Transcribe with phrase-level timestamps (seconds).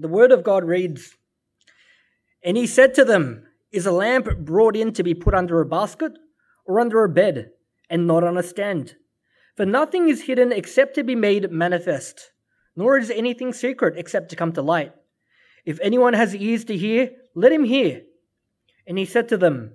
[0.00, 1.16] The word of God reads
[2.44, 5.66] And he said to them, Is a lamp brought in to be put under a
[5.66, 6.12] basket
[6.64, 7.50] or under a bed,
[7.90, 8.94] and not on a stand?
[9.56, 12.30] For nothing is hidden except to be made manifest,
[12.76, 14.92] nor is anything secret except to come to light.
[15.64, 18.02] If anyone has ears to hear, let him hear.
[18.86, 19.72] And he said to them,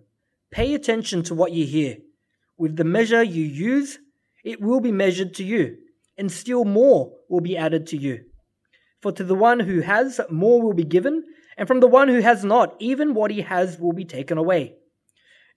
[0.52, 1.98] Pay attention to what you hear.
[2.58, 4.00] With the measure you use,
[4.46, 5.80] it will be measured to you,
[6.18, 8.24] and still more will be added to you.
[9.04, 11.26] For to the one who has, more will be given,
[11.58, 14.76] and from the one who has not, even what he has will be taken away.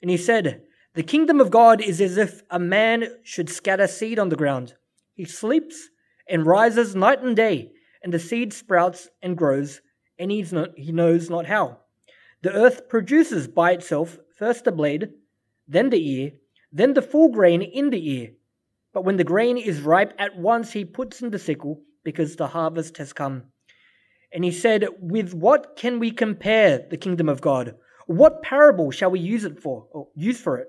[0.03, 4.19] And he said, The kingdom of God is as if a man should scatter seed
[4.19, 4.75] on the ground.
[5.15, 5.91] He sleeps
[6.29, 7.71] and rises night and day,
[8.03, 9.81] and the seed sprouts and grows,
[10.19, 11.79] and not, he knows not how.
[12.43, 15.13] The earth produces by itself first the blade,
[15.69, 16.33] then the ear,
[16.73, 18.33] then the full grain in the ear.
[18.93, 22.47] But when the grain is ripe, at once he puts in the sickle because the
[22.47, 23.43] harvest has come.
[24.33, 27.75] And he said, With what can we compare the kingdom of God?
[28.07, 30.69] What parable shall we use it for, or use for it?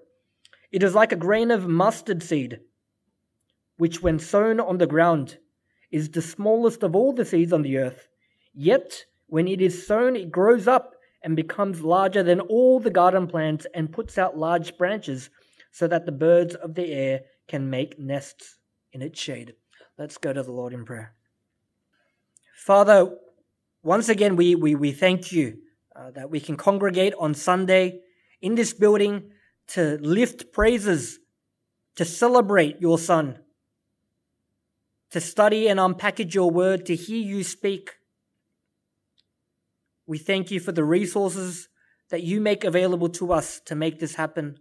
[0.72, 2.60] It is like a grain of mustard seed,
[3.78, 5.38] which when sown on the ground
[5.92, 8.08] is the smallest of all the seeds on the earth.
[8.56, 13.28] Yet when it is sown, it grows up and becomes larger than all the garden
[13.28, 15.30] plants and puts out large branches
[15.72, 18.58] so that the birds of the air can make nests
[18.92, 19.54] in its shade.
[20.00, 21.17] Let's go to the Lord in prayer.
[22.58, 23.16] Father,
[23.84, 25.60] once again, we, we, we thank you
[25.96, 28.00] uh, that we can congregate on Sunday
[28.42, 29.30] in this building
[29.68, 31.20] to lift praises,
[31.96, 33.38] to celebrate your Son,
[35.12, 37.92] to study and unpackage your word, to hear you speak.
[40.08, 41.70] We thank you for the resources
[42.10, 44.58] that you make available to us to make this happen.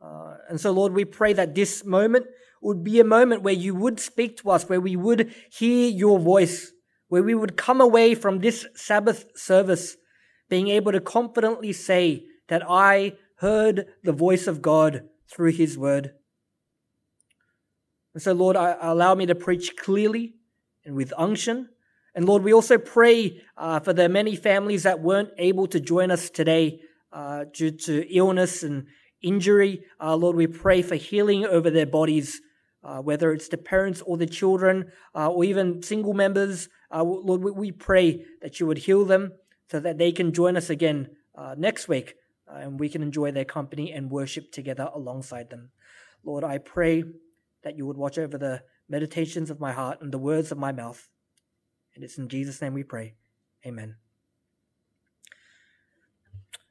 [0.00, 2.26] Uh, and so, Lord, we pray that this moment
[2.62, 6.18] would be a moment where you would speak to us, where we would hear your
[6.18, 6.72] voice,
[7.10, 9.96] where we would come away from this Sabbath service
[10.48, 16.12] being able to confidently say that I heard the voice of God through his word.
[18.14, 20.34] And so, Lord, I, allow me to preach clearly
[20.84, 21.68] and with unction.
[22.14, 26.10] And Lord, we also pray uh, for the many families that weren't able to join
[26.10, 26.80] us today
[27.12, 28.86] uh, due to illness and
[29.20, 29.82] injury.
[30.00, 32.40] Uh, Lord, we pray for healing over their bodies,
[32.84, 36.68] uh, whether it's the parents or the children uh, or even single members.
[36.92, 39.32] Uh, Lord, we pray that you would heal them
[39.70, 42.16] so that they can join us again uh, next week
[42.50, 45.70] uh, and we can enjoy their company and worship together alongside them.
[46.24, 47.04] Lord, I pray
[47.62, 50.72] that you would watch over the meditations of my heart and the words of my
[50.72, 51.08] mouth.
[51.94, 53.14] And it's in Jesus' name we pray.
[53.64, 53.96] Amen.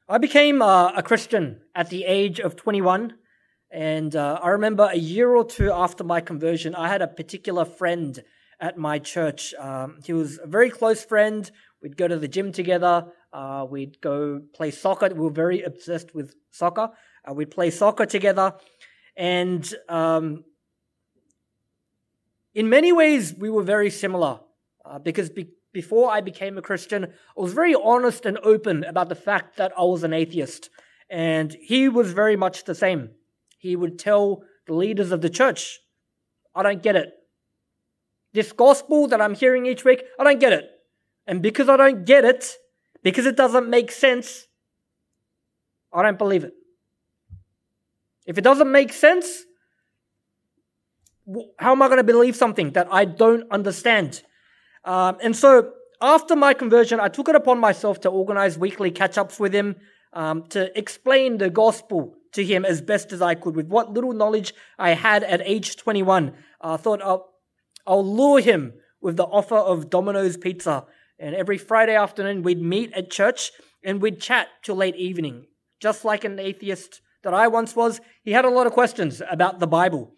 [0.08, 3.14] I became uh, a Christian at the age of 21.
[3.70, 7.64] And uh, I remember a year or two after my conversion, I had a particular
[7.64, 8.22] friend
[8.60, 9.54] at my church.
[9.54, 11.50] Um, he was a very close friend.
[11.82, 13.06] We'd go to the gym together.
[13.32, 15.08] Uh, we'd go play soccer.
[15.08, 16.90] We were very obsessed with soccer.
[17.28, 18.54] Uh, we'd play soccer together.
[19.16, 20.44] And um,
[22.54, 24.40] in many ways, we were very similar
[24.84, 29.08] uh, because be- before I became a Christian, I was very honest and open about
[29.08, 30.68] the fact that I was an atheist.
[31.08, 33.10] And he was very much the same.
[33.58, 35.80] He would tell the leaders of the church,
[36.54, 37.12] I don't get it.
[38.32, 40.70] This gospel that I'm hearing each week, I don't get it.
[41.26, 42.56] And because I don't get it,
[43.02, 44.46] because it doesn't make sense,
[45.92, 46.54] I don't believe it.
[48.26, 49.44] If it doesn't make sense,
[51.58, 54.22] how am I going to believe something that I don't understand?
[54.84, 59.18] Um, and so after my conversion, I took it upon myself to organize weekly catch
[59.18, 59.76] ups with him
[60.12, 64.12] um, to explain the gospel to him as best as I could with what little
[64.12, 66.32] knowledge I had at age 21.
[66.60, 67.29] I thought I'll,
[67.86, 70.86] I'll lure him with the offer of Domino's pizza.
[71.18, 73.52] And every Friday afternoon, we'd meet at church
[73.84, 75.46] and we'd chat till late evening.
[75.80, 79.58] Just like an atheist that I once was, he had a lot of questions about
[79.58, 80.12] the Bible.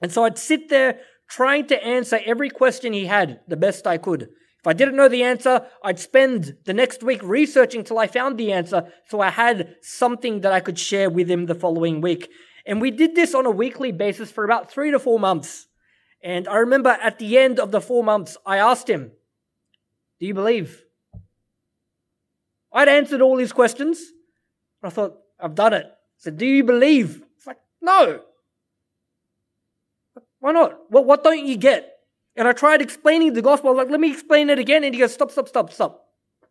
[0.00, 3.98] And so I'd sit there trying to answer every question he had the best I
[3.98, 4.22] could.
[4.22, 8.36] If I didn't know the answer, I'd spend the next week researching till I found
[8.36, 12.30] the answer so I had something that I could share with him the following week.
[12.66, 15.66] And we did this on a weekly basis for about three to four months.
[16.22, 19.12] And I remember at the end of the four months, I asked him,
[20.18, 20.82] Do you believe?
[22.72, 24.00] I'd answered all his questions.
[24.82, 25.86] I thought, I've done it.
[25.86, 27.22] I said, Do you believe?
[27.36, 28.22] It's like, No.
[30.40, 30.90] Why not?
[30.90, 31.98] What, what don't you get?
[32.34, 33.76] And I tried explaining the gospel.
[33.76, 34.82] Like, let me explain it again.
[34.84, 36.06] And he goes, stop, stop, stop, stop.
[36.42, 36.46] I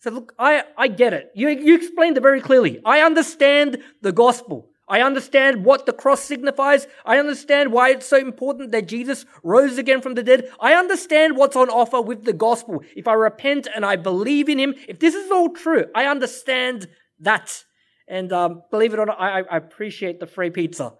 [0.00, 1.30] said, look, I, I get it.
[1.34, 2.80] You, you explained it very clearly.
[2.84, 4.70] I understand the gospel.
[4.86, 6.86] I understand what the cross signifies.
[7.06, 10.50] I understand why it's so important that Jesus rose again from the dead.
[10.60, 12.82] I understand what's on offer with the gospel.
[12.94, 16.88] If I repent and I believe in Him, if this is all true, I understand
[17.20, 17.64] that.
[18.06, 20.92] And um, believe it or not, I, I appreciate the free pizza.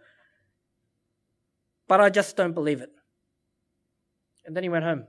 [1.86, 2.90] But I just don't believe it.
[4.46, 5.04] And then he went home.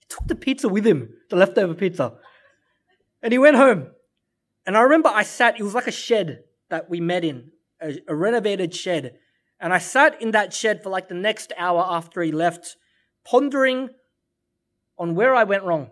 [0.00, 2.14] He took the pizza with him, the leftover pizza.
[3.22, 3.88] And he went home.
[4.64, 7.52] And I remember I sat, it was like a shed that we met in,
[7.82, 9.18] a, a renovated shed.
[9.60, 12.76] And I sat in that shed for like the next hour after he left,
[13.24, 13.90] pondering
[14.98, 15.90] on where I went wrong.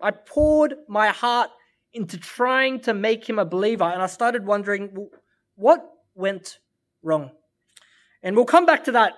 [0.00, 1.50] I poured my heart
[1.92, 5.08] into trying to make him a believer, and I started wondering
[5.54, 6.58] what went
[7.04, 7.30] wrong.
[8.24, 9.12] And we'll come back to that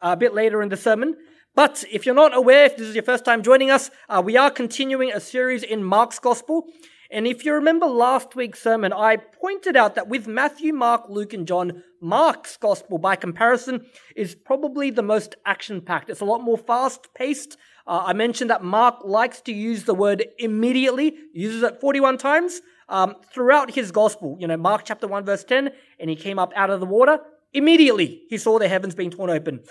[0.00, 1.16] a bit later in the sermon.
[1.54, 4.38] But if you're not aware, if this is your first time joining us, uh, we
[4.38, 6.64] are continuing a series in Mark's Gospel.
[7.12, 11.32] And if you remember last week's sermon, I pointed out that with Matthew, Mark, Luke,
[11.32, 16.08] and John, Mark's gospel, by comparison, is probably the most action packed.
[16.08, 17.56] It's a lot more fast paced.
[17.84, 22.60] Uh, I mentioned that Mark likes to use the word immediately, uses it 41 times
[22.88, 24.36] um, throughout his gospel.
[24.38, 27.18] You know, Mark chapter 1, verse 10, and he came up out of the water.
[27.52, 29.64] Immediately, he saw the heavens being torn open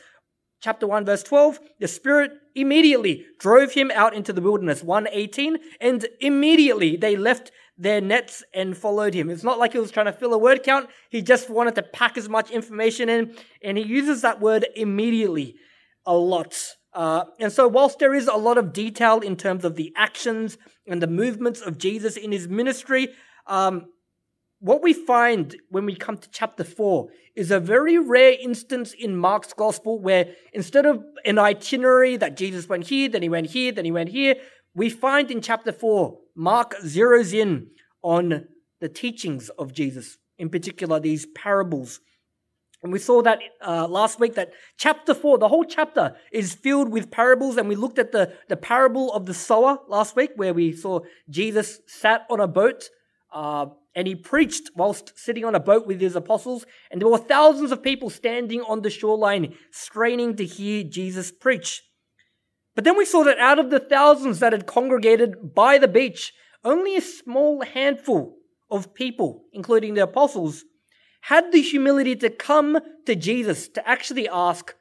[0.61, 4.83] chapter 1 verse 12 the spirit immediately drove him out into the wilderness.
[4.83, 9.29] 118 and immediately they left their nets and followed him.
[9.29, 10.89] It's not like he was trying to fill a word count.
[11.09, 15.55] He just wanted to pack as much information in and he uses that word immediately
[16.05, 16.55] a lot.
[16.93, 20.57] Uh, and so whilst there is a lot of detail in terms of the actions
[20.87, 23.09] and the movements of jesus in his ministry
[23.45, 23.85] um,
[24.59, 29.15] what we find when we come to chapter 4 is a very rare instance in
[29.15, 33.71] Mark's gospel where instead of an itinerary that Jesus went here, then he went here,
[33.71, 34.35] then he went here,
[34.75, 37.67] we find in chapter 4, Mark zeroes in
[38.01, 38.47] on
[38.79, 42.01] the teachings of Jesus, in particular these parables.
[42.81, 46.89] And we saw that uh, last week that chapter 4, the whole chapter is filled
[46.89, 47.57] with parables.
[47.57, 51.01] And we looked at the, the parable of the sower last week, where we saw
[51.29, 52.89] Jesus sat on a boat
[53.33, 57.17] uh, and he preached whilst sitting on a boat with his apostles, and there were
[57.17, 61.81] thousands of people standing on the shoreline, straining to hear Jesus preach.
[62.75, 66.33] But then we saw that out of the thousands that had congregated by the beach,
[66.63, 68.37] only a small handful
[68.69, 70.63] of people, including the apostles,
[71.21, 74.75] had the humility to come to Jesus to actually ask,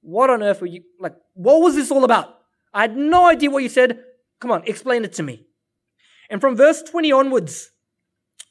[0.00, 1.14] What on earth were you like?
[1.34, 2.38] What was this all about?
[2.72, 4.02] I had no idea what you said.
[4.40, 5.44] Come on, explain it to me.
[6.30, 7.71] And from verse 20 onwards,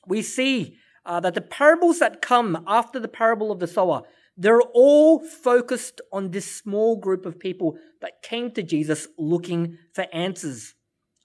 [0.08, 4.04] we see uh, that the parables that come after the parable of the sower,
[4.38, 10.06] they're all focused on this small group of people that came to Jesus looking for
[10.14, 10.76] answers.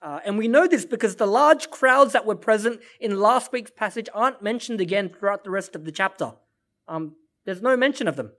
[0.01, 3.71] Uh, and we know this because the large crowds that were present in last week's
[3.71, 6.33] passage aren't mentioned again throughout the rest of the chapter.
[6.87, 7.15] Um,
[7.45, 8.31] there's no mention of them.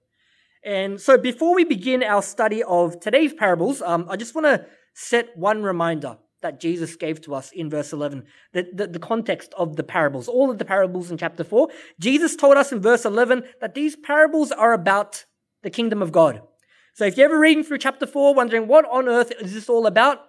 [0.64, 4.67] And so before we begin our study of today's parables, um, I just want to
[4.94, 9.52] set one reminder that Jesus gave to us in verse 11, the, the, the, context
[9.56, 11.69] of the parables, all of the parables in chapter 4.
[11.99, 15.25] Jesus told us in verse 11 that these parables are about
[15.62, 16.43] the kingdom of God.
[16.94, 19.87] So if you're ever reading through chapter 4 wondering what on earth is this all
[19.87, 20.20] about,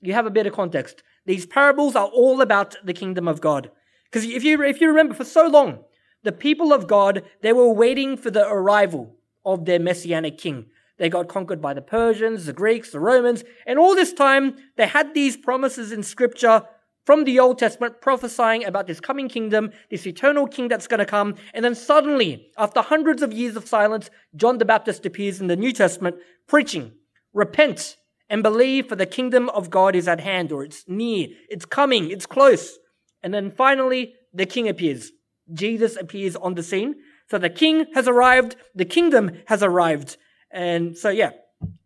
[0.00, 1.02] you have a bit of context.
[1.26, 3.70] These parables are all about the kingdom of God.
[4.04, 5.84] Because if you, if you remember, for so long,
[6.22, 10.66] the people of God, they were waiting for the arrival of their messianic king.
[10.98, 14.86] They got conquered by the Persians, the Greeks, the Romans, and all this time they
[14.86, 16.62] had these promises in scripture
[17.04, 21.06] from the Old Testament prophesying about this coming kingdom, this eternal king that's going to
[21.06, 21.34] come.
[21.52, 25.56] And then suddenly, after hundreds of years of silence, John the Baptist appears in the
[25.56, 26.92] New Testament preaching,
[27.32, 27.96] repent
[28.30, 32.10] and believe for the kingdom of God is at hand or it's near, it's coming,
[32.10, 32.78] it's close.
[33.22, 35.12] And then finally, the king appears.
[35.52, 36.94] Jesus appears on the scene.
[37.28, 40.16] So the king has arrived, the kingdom has arrived.
[40.54, 41.32] And so, yeah,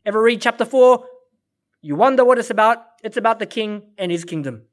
[0.04, 1.02] ever read chapter 4?
[1.80, 2.84] You wonder what it's about.
[3.02, 4.64] It's about the king and his kingdom.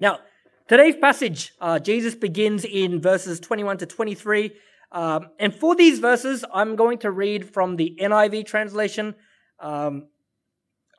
[0.00, 0.20] Now,
[0.68, 4.52] today's passage, uh, Jesus begins in verses 21 to 23.
[4.92, 9.16] Um, and for these verses, I'm going to read from the NIV translation.
[9.58, 10.06] Um,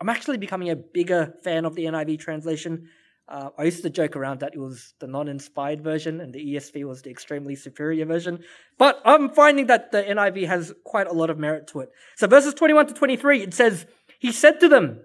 [0.02, 2.90] I'm actually becoming a bigger fan of the NIV translation.
[3.30, 6.56] Uh, I used to joke around that it was the non inspired version and the
[6.56, 8.40] ESV was the extremely superior version.
[8.80, 11.90] But I'm finding that the NIV has quite a lot of merit to it.
[12.18, 13.86] So, verses 21 to 23, it says,
[14.18, 15.02] He said to them,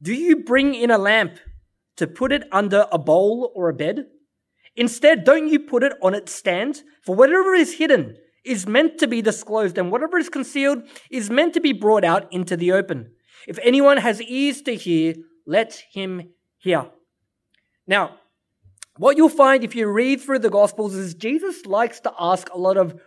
[0.00, 1.38] Do you bring in a lamp
[1.96, 4.06] to put it under a bowl or a bed?
[4.74, 6.82] Instead, don't you put it on its stand?
[7.02, 11.52] For whatever is hidden is meant to be disclosed, and whatever is concealed is meant
[11.52, 13.10] to be brought out into the open.
[13.46, 15.14] If anyone has ears to hear,
[15.46, 16.86] let him hear.
[17.86, 18.16] Now,
[18.96, 22.58] what you'll find if you read through the Gospels is Jesus likes to ask a
[22.58, 23.00] lot of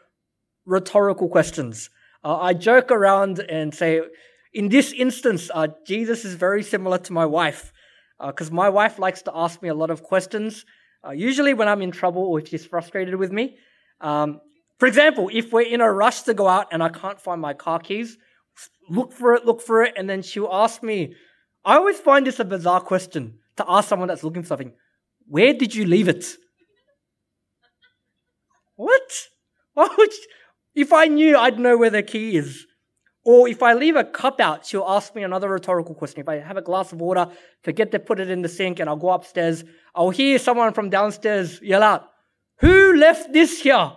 [0.65, 1.89] rhetorical questions.
[2.23, 4.01] Uh, I joke around and say,
[4.53, 7.73] in this instance, uh, Jesus is very similar to my wife,
[8.25, 10.65] because uh, my wife likes to ask me a lot of questions,
[11.05, 13.57] uh, usually when I'm in trouble or if she's frustrated with me.
[14.01, 14.41] Um,
[14.77, 17.53] for example, if we're in a rush to go out and I can't find my
[17.53, 18.17] car keys,
[18.89, 21.15] look for it, look for it, and then she'll ask me.
[21.65, 24.73] I always find this a bizarre question to ask someone that's looking for something.
[25.27, 26.25] Where did you leave it?
[28.75, 29.27] What?
[29.73, 30.23] Why would you,
[30.75, 32.65] if I knew, I'd know where the key is.
[33.25, 36.21] Or if I leave a cup out, she'll ask me another rhetorical question.
[36.21, 37.27] If I have a glass of water,
[37.61, 39.63] forget to put it in the sink, and I'll go upstairs,
[39.93, 42.07] I'll hear someone from downstairs yell out,
[42.59, 43.91] Who left this here?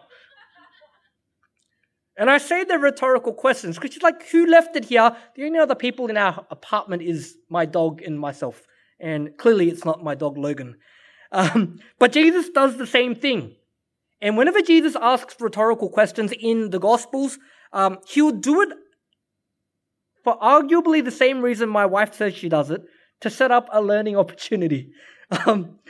[2.16, 5.16] And I say the rhetorical questions because she's like, Who left it here?
[5.34, 8.62] The only other people in our apartment is my dog and myself.
[9.02, 10.76] And clearly, it's not my dog, Logan.
[11.32, 13.56] Um, but Jesus does the same thing.
[14.20, 17.38] And whenever Jesus asks rhetorical questions in the Gospels,
[17.72, 18.68] um, he'll do it
[20.22, 22.82] for arguably the same reason my wife says she does it
[23.20, 24.92] to set up a learning opportunity.
[25.46, 25.80] Um,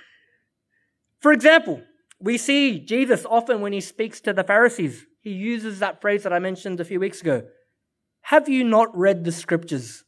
[1.20, 1.82] for example,
[2.18, 6.32] we see Jesus often when he speaks to the Pharisees, he uses that phrase that
[6.32, 7.44] I mentioned a few weeks ago
[8.22, 10.04] Have you not read the scriptures?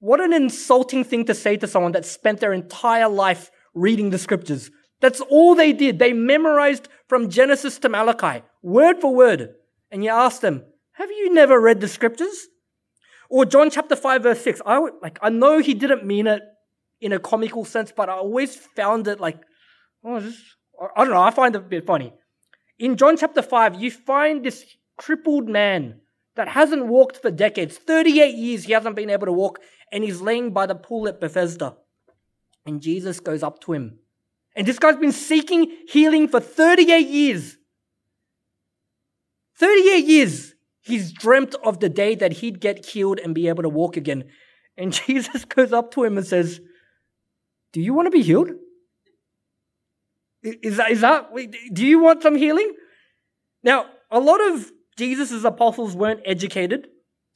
[0.00, 4.18] What an insulting thing to say to someone that spent their entire life reading the
[4.18, 4.70] scriptures.
[5.00, 5.98] That's all they did.
[5.98, 9.54] They memorized from Genesis to Malachi, word for word.
[9.90, 12.48] And you ask them, have you never read the scriptures?
[13.28, 14.62] Or John chapter 5 verse 6.
[14.66, 16.42] I like I know he didn't mean it
[17.00, 19.38] in a comical sense, but I always found it like
[20.04, 20.42] oh, this,
[20.96, 22.12] I don't know, I find it a bit funny.
[22.78, 24.64] In John chapter 5, you find this
[24.96, 26.00] crippled man
[26.36, 27.76] that hasn't walked for decades.
[27.76, 29.60] 38 years he hasn't been able to walk,
[29.92, 31.76] and he's laying by the pool at Bethesda.
[32.66, 33.98] And Jesus goes up to him.
[34.54, 37.56] And this guy's been seeking healing for 38 years.
[39.56, 40.54] 38 years.
[40.80, 44.24] He's dreamt of the day that he'd get healed and be able to walk again.
[44.76, 46.60] And Jesus goes up to him and says,
[47.72, 48.50] Do you want to be healed?
[50.42, 51.30] Is that, is that,
[51.72, 52.72] do you want some healing?
[53.62, 56.88] Now, a lot of Jesus' apostles weren't educated.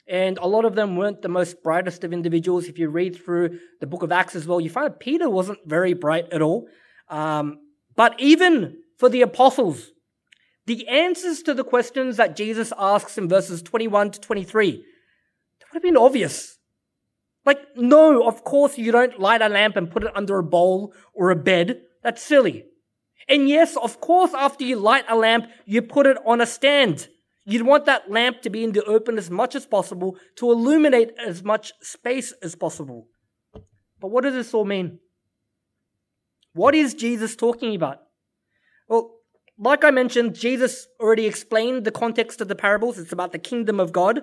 [0.07, 2.67] And a lot of them weren't the most brightest of individuals.
[2.67, 5.61] If you read through the book of Acts as well, you find that Peter wasn't
[5.67, 6.69] very bright at all.
[7.09, 7.61] Um,
[7.97, 9.93] but even for the apostles,
[10.67, 15.75] the answers to the questions that Jesus asks in verses 21 to 23 they would
[15.75, 16.59] have been obvious.
[17.47, 20.95] Like, no, of course you don't light a lamp and put it under a bowl
[21.13, 21.83] or a bed.
[22.03, 22.65] That's silly.
[23.29, 27.09] And yes, of course, after you light a lamp, you put it on a stand.
[27.47, 31.11] You'd want that lamp to be in the open as much as possible to illuminate
[31.19, 33.09] as much space as possible.
[34.01, 34.99] But what does this all mean?
[36.55, 37.99] What is Jesus talking about?
[38.89, 39.17] Well,
[39.59, 42.99] like I mentioned, Jesus already explained the context of the parables.
[42.99, 44.23] It's about the kingdom of God.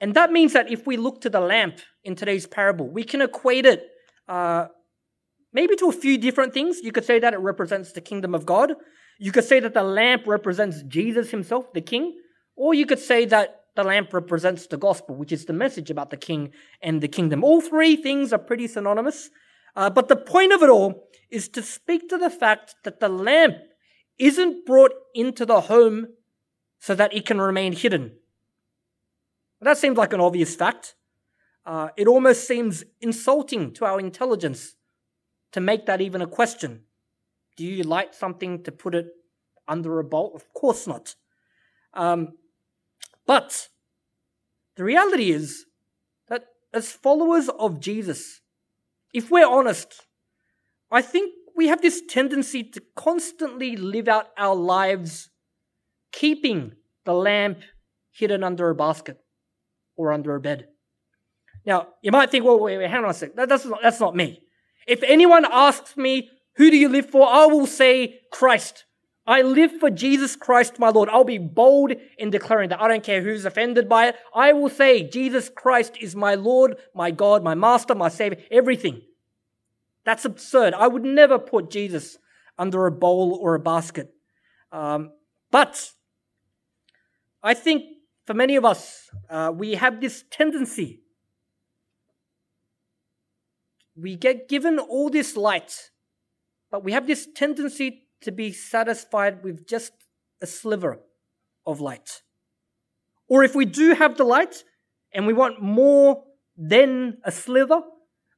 [0.00, 3.22] And that means that if we look to the lamp in today's parable, we can
[3.22, 3.86] equate it
[4.28, 4.66] uh,
[5.52, 6.80] maybe to a few different things.
[6.82, 8.74] You could say that it represents the kingdom of God.
[9.18, 12.18] You could say that the lamp represents Jesus himself, the king,
[12.56, 16.10] or you could say that the lamp represents the gospel, which is the message about
[16.10, 17.42] the king and the kingdom.
[17.42, 19.30] All three things are pretty synonymous.
[19.76, 23.08] Uh, but the point of it all is to speak to the fact that the
[23.08, 23.56] lamp
[24.18, 26.06] isn't brought into the home
[26.78, 28.12] so that it can remain hidden.
[29.60, 30.94] That seems like an obvious fact.
[31.66, 34.74] Uh, it almost seems insulting to our intelligence
[35.52, 36.82] to make that even a question.
[37.56, 39.06] Do you light something to put it
[39.68, 40.32] under a bowl?
[40.34, 41.14] Of course not.
[41.92, 42.34] Um,
[43.26, 43.68] but
[44.76, 45.66] the reality is
[46.28, 48.40] that as followers of Jesus,
[49.12, 50.06] if we're honest,
[50.90, 55.30] I think we have this tendency to constantly live out our lives
[56.12, 56.72] keeping
[57.04, 57.60] the lamp
[58.10, 59.18] hidden under a basket
[59.96, 60.68] or under a bed.
[61.64, 63.34] Now, you might think, well, wait, wait, hang on a sec.
[63.36, 64.42] That, that's, not, that's not me.
[64.86, 67.26] If anyone asks me who do you live for?
[67.28, 68.84] I will say Christ.
[69.26, 71.08] I live for Jesus Christ, my Lord.
[71.08, 72.80] I'll be bold in declaring that.
[72.80, 74.16] I don't care who's offended by it.
[74.34, 79.00] I will say Jesus Christ is my Lord, my God, my Master, my Savior, everything.
[80.04, 80.74] That's absurd.
[80.74, 82.18] I would never put Jesus
[82.58, 84.12] under a bowl or a basket.
[84.70, 85.12] Um,
[85.50, 85.90] but
[87.42, 87.84] I think
[88.26, 91.00] for many of us, uh, we have this tendency.
[93.96, 95.90] We get given all this light
[96.74, 99.92] but we have this tendency to be satisfied with just
[100.42, 100.98] a sliver
[101.64, 102.22] of light.
[103.28, 104.64] Or if we do have the light
[105.12, 106.24] and we want more
[106.56, 107.80] than a sliver,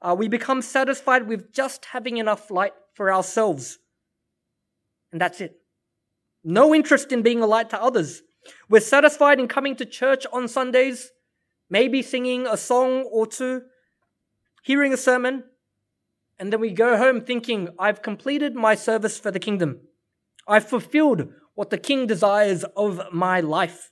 [0.02, 3.78] uh, we become satisfied with just having enough light for ourselves
[5.12, 5.54] And that's it.
[6.44, 8.20] No interest in being a light to others.
[8.68, 11.10] We're satisfied in coming to church on Sundays,
[11.70, 13.62] maybe singing a song or two,
[14.62, 15.44] hearing a sermon,
[16.38, 19.80] and then we go home thinking, I've completed my service for the kingdom.
[20.46, 23.90] I've fulfilled what the king desires of my life.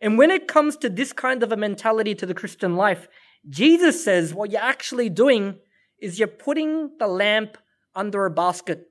[0.00, 3.08] And when it comes to this kind of a mentality to the Christian life,
[3.48, 5.58] Jesus says what you're actually doing
[5.98, 7.56] is you're putting the lamp
[7.94, 8.88] under a basket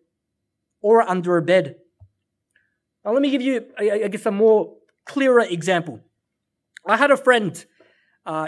[0.81, 1.75] or under a bed.
[3.05, 4.75] Now, let me give you, I guess, a more
[5.05, 5.99] clearer example.
[6.87, 7.63] I had a friend,
[8.25, 8.47] uh,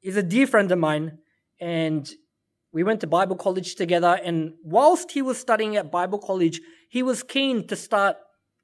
[0.00, 1.18] he's a dear friend of mine,
[1.60, 2.08] and
[2.78, 4.20] we went to Bible college together.
[4.24, 8.14] And whilst he was studying at Bible college, he was keen to start,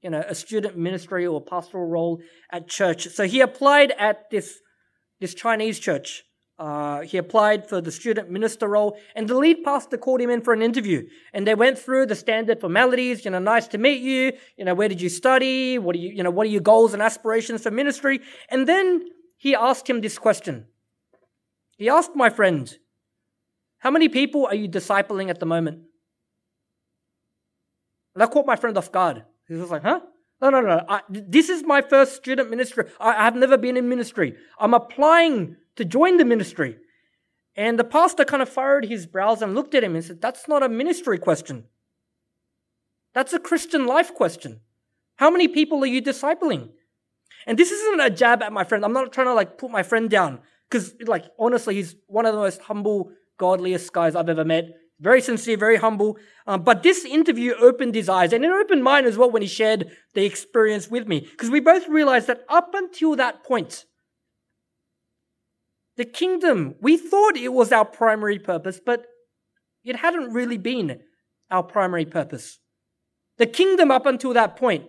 [0.02, 2.20] you know, a student ministry or a pastoral role
[2.52, 3.08] at church.
[3.08, 4.60] So he applied at this,
[5.18, 6.22] this Chinese church.
[6.60, 10.42] Uh, he applied for the student minister role, and the lead pastor called him in
[10.42, 11.02] for an interview.
[11.32, 13.24] And they went through the standard formalities.
[13.24, 14.32] You know, nice to meet you.
[14.56, 15.76] You know, where did you study?
[15.76, 18.20] What are you, you know, what are your goals and aspirations for ministry?
[18.48, 20.66] And then he asked him this question.
[21.76, 22.72] He asked my friend,
[23.84, 25.78] "How many people are you discipling at the moment?"
[28.14, 29.24] And I caught my friend off guard.
[29.46, 30.00] He was like, "Huh?"
[30.42, 30.84] No, no, no.
[30.88, 32.84] I, this is my first student ministry.
[33.00, 34.36] I, I have never been in ministry.
[34.58, 36.76] I'm applying to join the ministry.
[37.56, 40.48] And the pastor kind of furrowed his brows and looked at him and said, That's
[40.48, 41.64] not a ministry question.
[43.14, 44.60] That's a Christian life question.
[45.16, 46.70] How many people are you discipling?
[47.46, 48.84] And this isn't a jab at my friend.
[48.84, 52.34] I'm not trying to like put my friend down because, like, honestly, he's one of
[52.34, 54.64] the most humble, godliest guys I've ever met.
[55.00, 56.16] Very sincere, very humble.
[56.46, 59.48] Um, but this interview opened his eyes and it opened mine as well when he
[59.48, 63.84] shared the experience with me because we both realized that up until that point,
[65.96, 69.06] the kingdom, we thought it was our primary purpose, but
[69.84, 71.00] it hadn't really been
[71.50, 72.58] our primary purpose.
[73.38, 74.86] The kingdom, up until that point,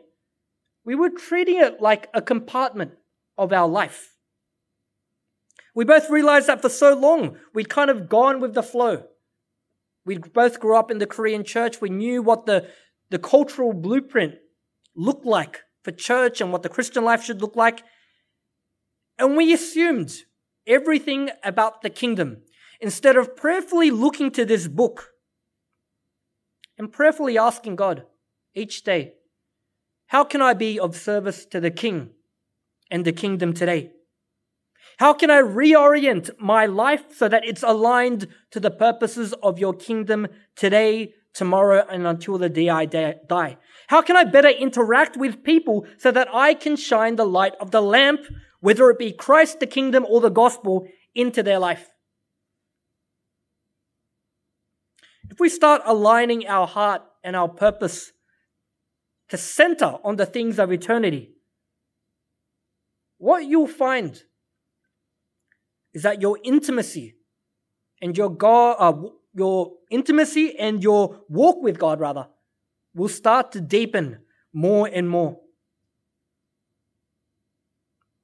[0.84, 2.94] we were treating it like a compartment
[3.38, 4.15] of our life.
[5.76, 9.04] We both realized that for so long, we'd kind of gone with the flow.
[10.06, 11.82] We both grew up in the Korean church.
[11.82, 12.70] We knew what the,
[13.10, 14.36] the cultural blueprint
[14.96, 17.84] looked like for church and what the Christian life should look like.
[19.20, 20.14] And we assumed
[20.66, 22.38] everything about the kingdom
[22.80, 25.12] instead of prayerfully looking to this book
[26.78, 28.06] and prayerfully asking God
[28.54, 29.14] each day,
[30.08, 32.12] how can I be of service to the king
[32.90, 33.92] and the kingdom today?
[34.98, 39.74] How can I reorient my life so that it's aligned to the purposes of your
[39.74, 43.58] kingdom today, tomorrow, and until the day I die?
[43.88, 47.72] How can I better interact with people so that I can shine the light of
[47.72, 48.22] the lamp
[48.66, 51.92] whether it be Christ, the kingdom, or the gospel, into their life.
[55.30, 58.12] If we start aligning our heart and our purpose
[59.30, 61.36] to center on the things of eternity,
[63.20, 64.24] what you'll find
[65.96, 67.16] is that your intimacy
[68.02, 72.28] and your God, uh, your intimacy and your walk with God, rather,
[72.94, 74.20] will start to deepen
[74.54, 75.40] more and more.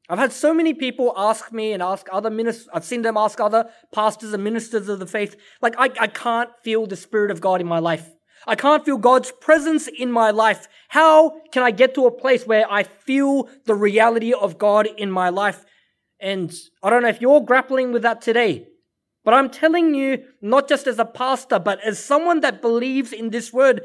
[0.09, 3.39] I've had so many people ask me and ask other ministers, I've seen them ask
[3.39, 7.39] other pastors and ministers of the faith, like, I, I can't feel the Spirit of
[7.39, 8.09] God in my life.
[8.45, 10.67] I can't feel God's presence in my life.
[10.89, 15.09] How can I get to a place where I feel the reality of God in
[15.09, 15.63] my life?
[16.21, 16.53] And
[16.83, 18.67] I don't know if you're grappling with that today,
[19.25, 23.31] but I'm telling you, not just as a pastor, but as someone that believes in
[23.31, 23.81] this word,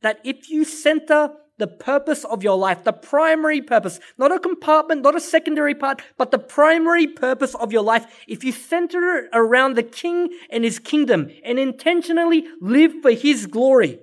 [0.00, 5.02] that if you center the purpose of your life, the primary purpose, not a compartment,
[5.02, 9.30] not a secondary part, but the primary purpose of your life, if you center it
[9.32, 13.98] around the King and His kingdom and intentionally live for His glory,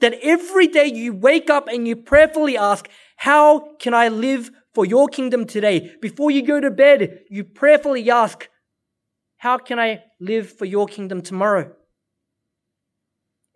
[0.00, 4.86] that every day you wake up and you prayerfully ask, how can I live for
[4.86, 5.96] your kingdom today?
[6.00, 8.48] Before you go to bed, you prayerfully ask,
[9.38, 11.72] how can I live for your kingdom tomorrow?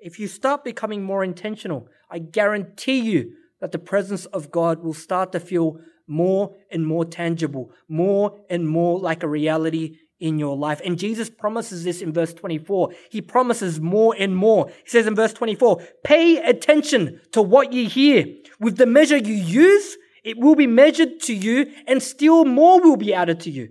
[0.01, 4.95] If you start becoming more intentional, I guarantee you that the presence of God will
[4.95, 10.57] start to feel more and more tangible, more and more like a reality in your
[10.57, 10.81] life.
[10.85, 12.95] And Jesus promises this in verse 24.
[13.13, 14.73] He promises more and more.
[14.83, 18.27] He says in verse 24, pay attention to what you hear.
[18.59, 22.97] With the measure you use, it will be measured to you and still more will
[22.97, 23.71] be added to you.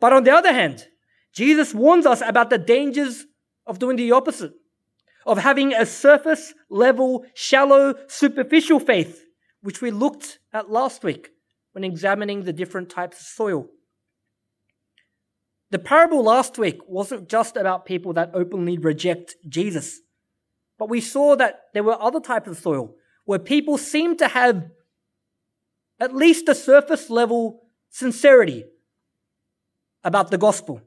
[0.00, 0.86] But on the other hand,
[1.32, 3.26] Jesus warns us about the dangers
[3.66, 4.52] of doing the opposite
[5.28, 9.26] of having a surface level, shallow, superficial faith,
[9.60, 11.28] which we looked at last week
[11.72, 13.68] when examining the different types of soil.
[15.70, 20.00] The parable last week wasn't just about people that openly reject Jesus.
[20.78, 22.94] But we saw that there were other types of soil
[23.26, 24.70] where people seemed to have
[26.00, 28.64] at least a surface level sincerity
[30.04, 30.80] about the gospel.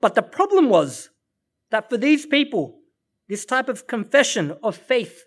[0.00, 1.10] But the problem was
[1.70, 2.80] that for these people,
[3.28, 5.24] this type of confession of faith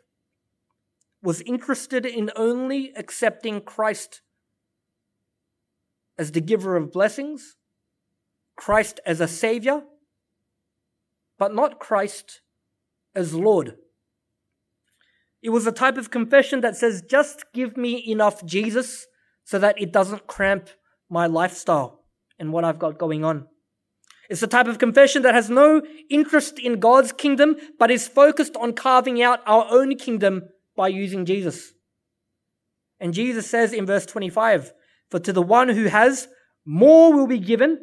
[1.22, 4.22] was interested in only accepting Christ
[6.17, 7.56] as the giver of blessings,
[8.56, 9.84] Christ as a savior,
[11.39, 12.41] but not Christ
[13.15, 13.78] as Lord.
[15.43, 19.08] It was a type of confession that says, just give me enough Jesus
[19.43, 20.69] so that it doesn't cramp
[21.10, 22.06] my lifestyle
[22.39, 23.47] and what I've got going on.
[24.29, 28.56] It's a type of confession that has no interest in God's kingdom, but is focused
[28.56, 30.43] on carving out our own kingdom
[30.77, 31.73] by using Jesus.
[33.01, 34.71] And Jesus says in verse 25,
[35.12, 36.29] For to the one who has,
[36.65, 37.79] more will be given,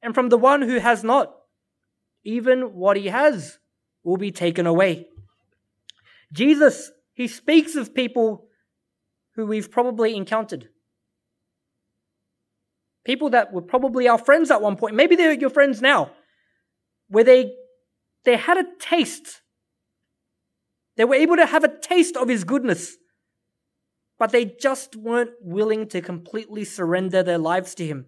[0.00, 1.34] and from the one who has not,
[2.24, 3.58] even what he has
[4.02, 5.06] will be taken away.
[6.32, 8.48] Jesus, he speaks of people
[9.34, 10.68] who we've probably encountered.
[13.04, 14.94] People that were probably our friends at one point.
[14.94, 16.10] Maybe they're your friends now.
[17.08, 17.52] Where they,
[18.24, 19.40] they had a taste.
[20.96, 22.96] They were able to have a taste of his goodness.
[24.18, 28.06] But they just weren't willing to completely surrender their lives to him.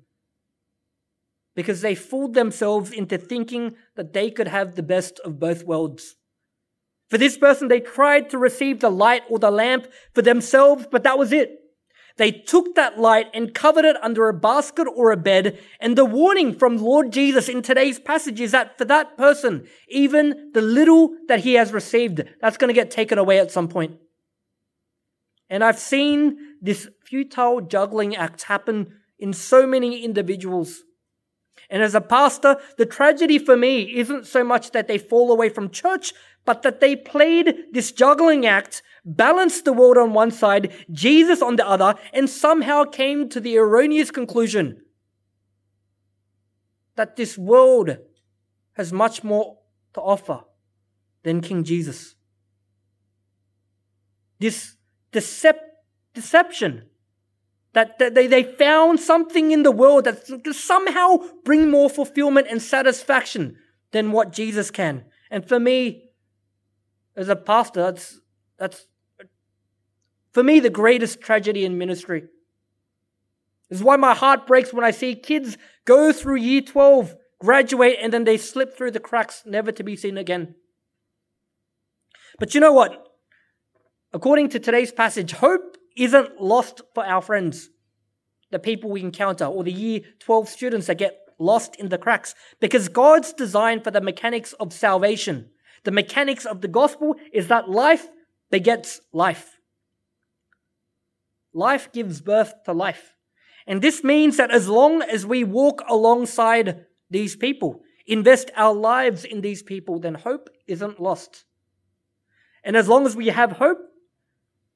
[1.55, 6.17] Because they fooled themselves into thinking that they could have the best of both worlds.
[7.11, 11.03] For this person, they tried to receive the light or the lamp for themselves, but
[11.03, 11.57] that was it.
[12.17, 15.59] They took that light and covered it under a basket or a bed.
[15.81, 20.51] And the warning from Lord Jesus in today's passage is that for that person, even
[20.53, 23.97] the little that he has received, that's going to get taken away at some point.
[25.49, 30.83] And I've seen this futile juggling act happen in so many individuals.
[31.69, 35.49] And as a pastor, the tragedy for me isn't so much that they fall away
[35.49, 36.13] from church,
[36.45, 41.57] but that they played this juggling act, balanced the world on one side, Jesus on
[41.57, 44.83] the other, and somehow came to the erroneous conclusion
[46.97, 47.97] that this world
[48.75, 49.59] has much more
[49.95, 50.41] to offer
[51.23, 52.15] than King Jesus.
[54.39, 54.77] This
[55.13, 55.61] decep-
[56.15, 56.87] deception
[57.73, 63.57] that, they, they found something in the world that somehow bring more fulfillment and satisfaction
[63.93, 65.05] than what Jesus can.
[65.31, 66.10] And for me,
[67.17, 68.21] as a pastor, that's,
[68.59, 68.87] that's
[70.33, 72.25] for me the greatest tragedy in ministry.
[73.69, 77.99] This is why my heart breaks when I see kids go through year 12, graduate,
[78.01, 80.55] and then they slip through the cracks, never to be seen again.
[82.39, 83.07] But you know what?
[84.13, 87.71] According to today's passage, hope isn't lost for our friends,
[88.51, 92.35] the people we encounter, or the year 12 students that get lost in the cracks,
[92.61, 95.51] because God's design for the mechanics of salvation
[95.85, 98.09] the mechanics of the gospel is that life
[98.51, 99.59] begets life.
[101.53, 103.17] Life gives birth to life.
[103.67, 109.25] And this means that as long as we walk alongside these people, invest our lives
[109.25, 111.45] in these people, then hope isn't lost.
[112.63, 113.79] And as long as we have hope,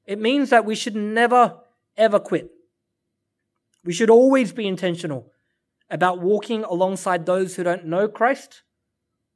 [0.05, 1.57] it means that we should never,
[1.97, 2.49] ever quit.
[3.83, 5.31] We should always be intentional
[5.89, 8.63] about walking alongside those who don't know Christ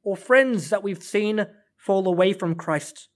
[0.02, 1.46] or friends that we've seen
[1.80, 3.08] fall away from Christ.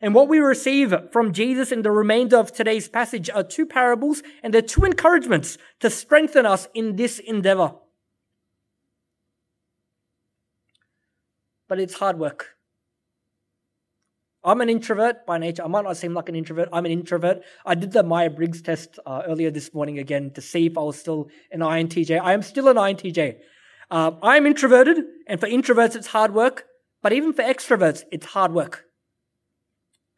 [0.00, 4.20] And what we receive from Jesus in the remainder of today's passage are two parables
[4.42, 7.74] and they're two encouragements to strengthen us in this endeavor.
[11.68, 12.56] But it's hard work.
[14.44, 15.62] I'm an introvert by nature.
[15.62, 16.68] I might not seem like an introvert.
[16.72, 17.42] I'm an introvert.
[17.64, 20.80] I did the Myers Briggs test uh, earlier this morning again to see if I
[20.80, 22.20] was still an INTJ.
[22.20, 23.36] I am still an INTJ.
[23.88, 26.66] Uh, I'm introverted, and for introverts, it's hard work.
[27.02, 28.84] But even for extroverts, it's hard work.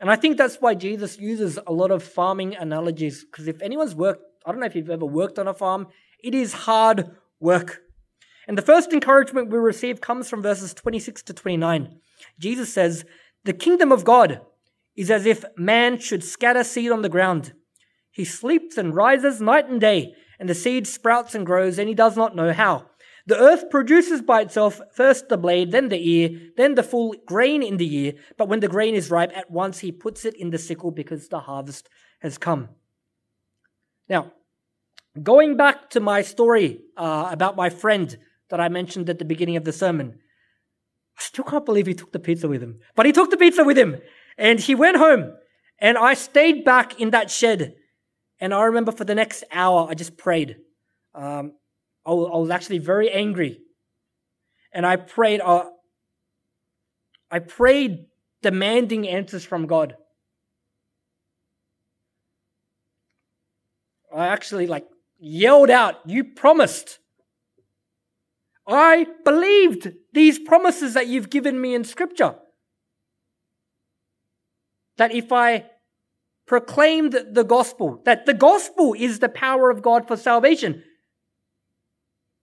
[0.00, 3.94] And I think that's why Jesus uses a lot of farming analogies, because if anyone's
[3.94, 5.86] worked, I don't know if you've ever worked on a farm,
[6.22, 7.80] it is hard work.
[8.46, 12.00] And the first encouragement we receive comes from verses 26 to 29.
[12.38, 13.06] Jesus says,
[13.44, 14.42] The kingdom of God
[14.96, 17.54] is as if man should scatter seed on the ground.
[18.10, 21.94] He sleeps and rises night and day, and the seed sprouts and grows, and he
[21.94, 22.86] does not know how.
[23.26, 27.62] The earth produces by itself first the blade, then the ear, then the full grain
[27.62, 28.12] in the ear.
[28.36, 31.28] But when the grain is ripe, at once he puts it in the sickle because
[31.28, 31.88] the harvest
[32.20, 32.68] has come.
[34.08, 34.32] Now,
[35.22, 38.16] going back to my story uh, about my friend
[38.50, 40.18] that I mentioned at the beginning of the sermon,
[41.16, 42.80] I still can't believe he took the pizza with him.
[42.94, 44.02] But he took the pizza with him
[44.36, 45.32] and he went home.
[45.78, 47.74] And I stayed back in that shed.
[48.38, 50.56] And I remember for the next hour, I just prayed.
[51.14, 51.52] Um,
[52.06, 53.60] I was actually very angry.
[54.72, 55.70] And I prayed, uh,
[57.30, 58.06] I prayed
[58.42, 59.96] demanding answers from God.
[64.14, 64.86] I actually like
[65.18, 66.98] yelled out, You promised.
[68.66, 72.36] I believed these promises that you've given me in Scripture.
[74.96, 75.66] That if I
[76.46, 80.82] proclaimed the gospel, that the gospel is the power of God for salvation,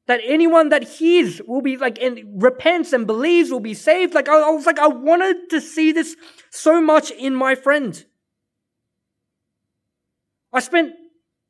[0.07, 4.13] that anyone that hears will be like and repents and believes will be saved.
[4.13, 6.15] Like I, I was like, I wanted to see this
[6.49, 8.03] so much in my friend.
[10.53, 10.93] I spent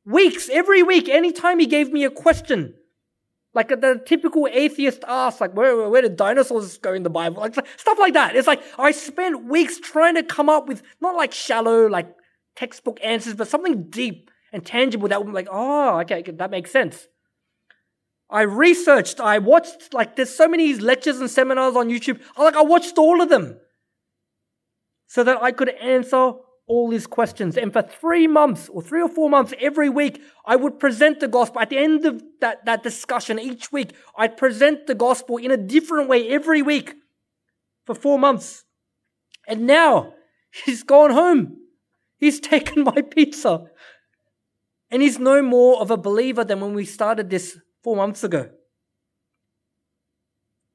[0.04, 2.74] weeks, every week, anytime he gave me a question,
[3.54, 7.42] like the typical atheist asks, like, where, where did dinosaurs go in the Bible?
[7.42, 8.34] Like, stuff like that.
[8.36, 12.14] It's like, I spent weeks trying to come up with not like shallow, like
[12.56, 16.70] textbook answers, but something deep and tangible that would be like, oh, okay, that makes
[16.70, 17.08] sense.
[18.32, 22.18] I researched, I watched, like, there's so many lectures and seminars on YouTube.
[22.34, 23.58] I like, I watched all of them
[25.06, 26.32] so that I could answer
[26.66, 27.58] all these questions.
[27.58, 31.28] And for three months or three or four months every week, I would present the
[31.28, 31.60] gospel.
[31.60, 35.58] At the end of that, that discussion each week, I'd present the gospel in a
[35.58, 36.94] different way every week
[37.84, 38.64] for four months.
[39.46, 40.14] And now
[40.64, 41.58] he's gone home.
[42.16, 43.64] He's taken my pizza.
[44.90, 48.50] And he's no more of a believer than when we started this four months ago.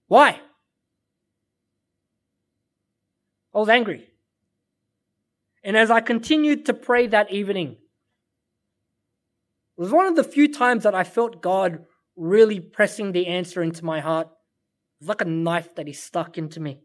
[0.08, 0.40] Why?
[3.54, 4.08] I was angry.
[5.64, 7.78] And as I continued to pray that evening,
[9.78, 13.62] it was one of the few times that I felt God really pressing the answer
[13.62, 14.28] into my heart.
[14.28, 16.80] It was like a knife that He stuck into me.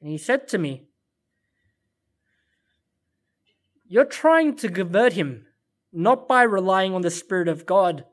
[0.00, 0.88] And He said to me,
[3.86, 5.46] You're trying to convert him,
[5.94, 8.04] not by relying on the Spirit of God,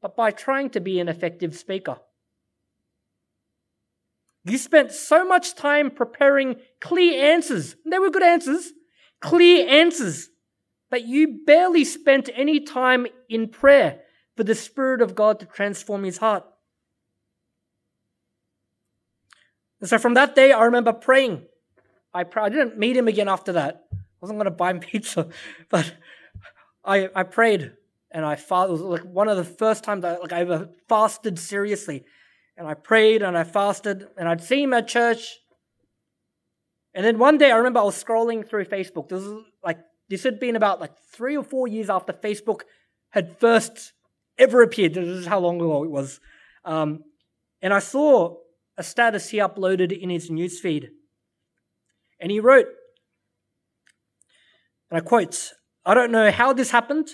[0.00, 1.98] but by trying to be an effective speaker.
[4.44, 7.76] You spent so much time preparing clear answers.
[7.86, 8.72] They were good answers,
[9.20, 10.28] clear answers.
[10.90, 14.00] But you barely spent any time in prayer
[14.36, 16.44] for the Spirit of God to transform his heart.
[19.80, 21.42] And so from that day, I remember praying.
[22.12, 23.86] I, I didn't meet him again after that.
[23.92, 25.28] I wasn't going to buy him pizza,
[25.68, 25.94] but
[26.84, 27.72] I, I prayed
[28.10, 28.72] and I fasted.
[28.72, 32.04] Was like one of the first times I, like I ever fasted seriously
[32.56, 35.38] and I prayed and I fasted and I'd see him at church.
[36.94, 39.08] And then one day I remember I was scrolling through Facebook.
[39.08, 42.62] This was like this had been about like three or four years after Facebook
[43.10, 43.92] had first
[44.38, 44.94] ever appeared.
[44.94, 46.20] This is how long ago it was.
[46.64, 47.04] Um,
[47.62, 48.36] and I saw
[48.76, 50.88] a status he uploaded in his newsfeed.
[52.20, 52.66] And he wrote,
[54.90, 55.52] and I quote,
[55.84, 57.10] I don't know how this happened,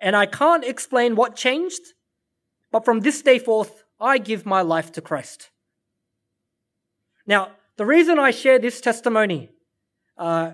[0.00, 1.82] and I can't explain what changed,
[2.70, 5.50] but from this day forth, I give my life to Christ.
[7.26, 9.50] Now, the reason I share this testimony
[10.18, 10.52] uh,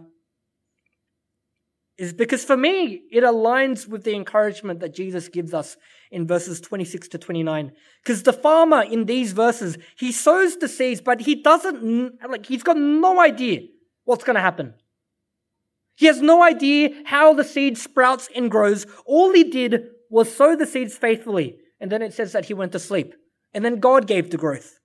[1.96, 5.76] is because for me, it aligns with the encouragement that Jesus gives us
[6.10, 7.72] in verses 26 to 29.
[8.02, 12.62] Because the farmer in these verses, he sows the seeds, but he doesn't, like, he's
[12.62, 13.62] got no idea
[14.04, 14.74] what's going to happen.
[15.98, 18.86] He has no idea how the seed sprouts and grows.
[19.04, 21.58] All he did was sow the seeds faithfully.
[21.80, 23.14] And then it says that he went to sleep.
[23.52, 24.78] And then God gave the growth.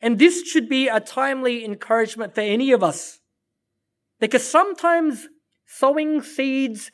[0.00, 3.18] And this should be a timely encouragement for any of us.
[4.20, 5.26] Because sometimes
[5.66, 6.92] sowing seeds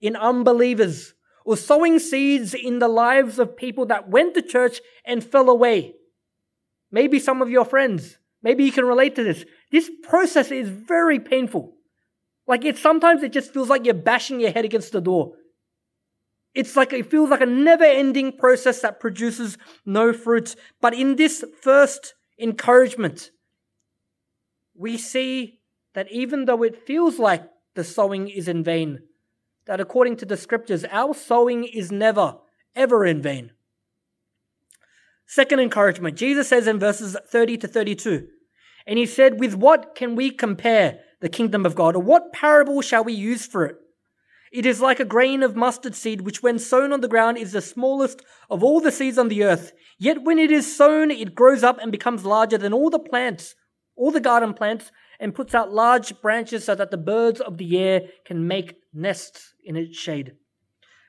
[0.00, 1.12] in unbelievers
[1.44, 5.92] or sowing seeds in the lives of people that went to church and fell away.
[6.90, 9.44] Maybe some of your friends, maybe you can relate to this.
[9.70, 11.74] This process is very painful.
[12.50, 15.34] Like it sometimes it just feels like you're bashing your head against the door.
[16.52, 20.56] It's like it feels like a never ending process that produces no fruit.
[20.80, 23.30] But in this first encouragement,
[24.74, 25.60] we see
[25.94, 28.98] that even though it feels like the sowing is in vain,
[29.66, 32.38] that according to the scriptures, our sowing is never,
[32.74, 33.52] ever in vain.
[35.24, 38.26] Second encouragement, Jesus says in verses 30 to 32,
[38.88, 42.80] and he said, With what can we compare the kingdom of God, or what parable
[42.80, 43.76] shall we use for it?
[44.52, 47.52] It is like a grain of mustard seed, which when sown on the ground is
[47.52, 49.72] the smallest of all the seeds on the earth.
[49.98, 53.54] Yet when it is sown, it grows up and becomes larger than all the plants,
[53.94, 57.78] all the garden plants, and puts out large branches so that the birds of the
[57.78, 60.32] air can make nests in its shade.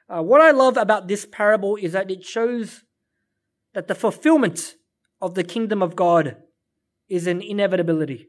[0.08, 2.84] Uh, what I love about this parable is that it shows
[3.74, 4.76] that the fulfillment
[5.22, 6.36] of the kingdom of God
[7.08, 8.28] is an inevitability.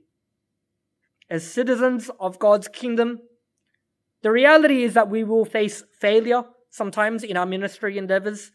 [1.33, 3.21] As citizens of God's kingdom,
[4.23, 8.53] the reality is that we will face failure sometimes in our ministry endeavors.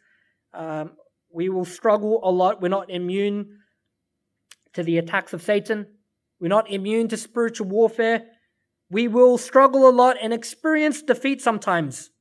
[0.54, 0.92] Um,
[1.34, 2.62] we will struggle a lot.
[2.62, 3.62] We're not immune
[4.74, 5.88] to the attacks of Satan.
[6.40, 8.26] We're not immune to spiritual warfare.
[8.92, 12.12] We will struggle a lot and experience defeat sometimes.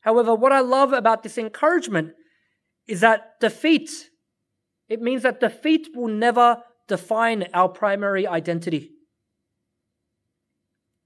[0.00, 2.14] However, what I love about this encouragement
[2.88, 3.90] is that defeat,
[4.88, 8.92] it means that defeat will never define our primary identity.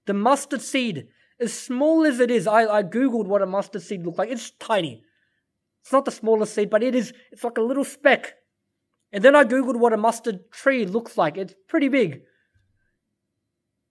[0.07, 4.05] The mustard seed, as small as it is, I, I Googled what a mustard seed
[4.05, 4.31] looked like.
[4.31, 5.05] It's tiny.
[5.83, 8.35] It's not the smallest seed, but it is, it's like a little speck.
[9.13, 11.37] And then I Googled what a mustard tree looks like.
[11.37, 12.23] It's pretty big.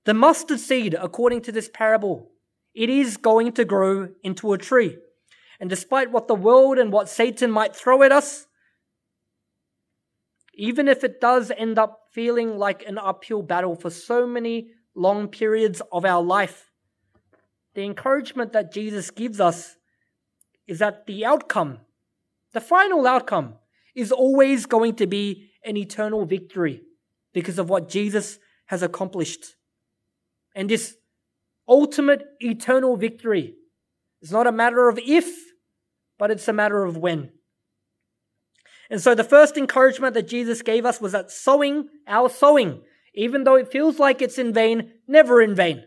[0.05, 2.31] The mustard seed, according to this parable,
[2.73, 4.97] it is going to grow into a tree.
[5.59, 8.47] And despite what the world and what Satan might throw at us,
[10.59, 15.29] even if it does end up feeling like an uphill battle for so many long
[15.29, 16.69] periods of our life,
[17.75, 19.77] the encouragement that Jesus gives us
[20.67, 21.79] is that the outcome,
[22.51, 23.55] the final outcome,
[23.95, 26.81] is always going to be an eternal victory
[27.31, 29.55] because of what Jesus has accomplished.
[30.53, 30.97] And this
[31.69, 33.55] ultimate eternal victory
[34.21, 35.33] is not a matter of if,
[36.17, 37.31] but it's a matter of when.
[38.89, 42.81] And so the first encouragement that Jesus gave us was that sowing, our sowing,
[43.13, 45.83] even though it feels like it's in vain, never in vain.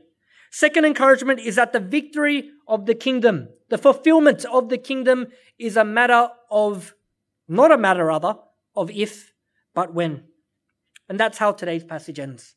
[0.50, 5.76] Second encouragement is that the victory of the kingdom, the fulfillment of the kingdom is
[5.76, 6.94] a matter of,
[7.48, 8.36] not a matter rather,
[8.76, 9.32] of if,
[9.74, 10.24] but when.
[11.08, 12.54] And that's how today's passage ends.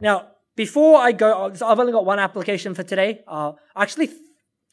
[0.00, 3.20] Now, before I go, I've only got one application for today.
[3.26, 4.10] Uh, actually,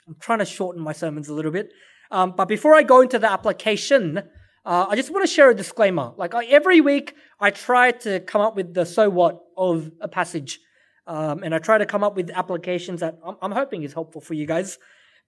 [0.07, 1.71] I'm trying to shorten my sermons a little bit.
[2.11, 4.23] Um, but before I go into the application,
[4.65, 6.13] uh, I just want to share a disclaimer.
[6.17, 10.07] Like I, every week, I try to come up with the so what of a
[10.07, 10.59] passage.
[11.07, 14.21] Um, and I try to come up with applications that I'm, I'm hoping is helpful
[14.21, 14.79] for you guys.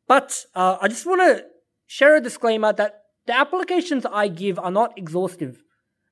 [0.08, 1.46] But uh, I just want to
[1.86, 5.62] share a disclaimer that the applications I give are not exhaustive.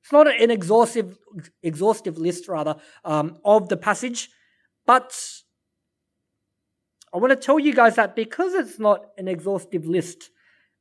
[0.02, 1.18] It's not an exhaustive,
[1.64, 4.30] exhaustive list rather um, of the passage,
[4.86, 5.18] but
[7.12, 10.30] I want to tell you guys that because it's not an exhaustive list,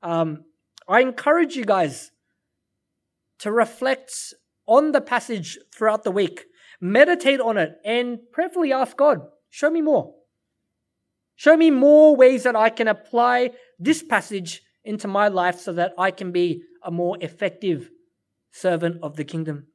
[0.03, 0.43] um,
[0.87, 2.11] I encourage you guys
[3.39, 4.33] to reflect
[4.65, 6.45] on the passage throughout the week,
[6.81, 10.13] meditate on it, and prayerfully ask God, show me more.
[11.35, 15.93] Show me more ways that I can apply this passage into my life so that
[15.97, 17.89] I can be a more effective
[18.51, 19.67] servant of the kingdom.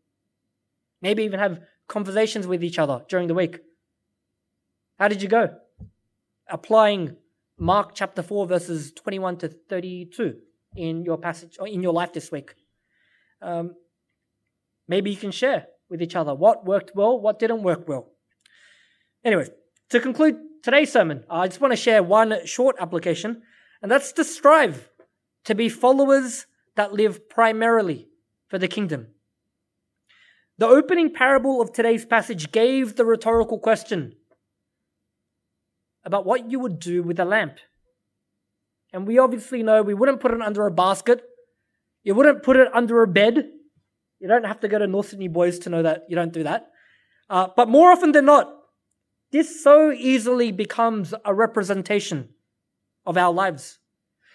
[1.02, 3.58] Maybe even have conversations with each other during the week.
[4.98, 5.56] How did you go?
[6.48, 7.16] Applying
[7.58, 10.36] Mark chapter 4, verses 21 to 32
[10.76, 12.54] in your passage or in your life this week.
[13.42, 13.74] Um,
[14.88, 18.12] maybe you can share with each other what worked well, what didn't work well.
[19.24, 19.48] Anyway,
[19.90, 23.42] to conclude today's sermon, I just want to share one short application,
[23.82, 24.90] and that's to strive
[25.44, 28.08] to be followers that live primarily
[28.48, 29.08] for the kingdom.
[30.58, 34.14] The opening parable of today's passage gave the rhetorical question
[36.04, 37.58] about what you would do with a lamp.
[38.92, 41.22] And we obviously know we wouldn't put it under a basket,
[42.02, 43.50] you wouldn't put it under a bed.
[44.20, 46.42] You don't have to go to North Sydney Boys to know that you don't do
[46.44, 46.68] that.
[47.28, 48.52] Uh, but more often than not,
[49.32, 52.30] this so easily becomes a representation
[53.06, 53.78] of our lives,